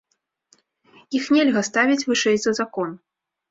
Іх 1.19 1.27
нельга 1.37 1.63
ставіць 1.69 2.01
вышэй 2.09 2.37
за 2.47 2.57
закон. 2.63 2.99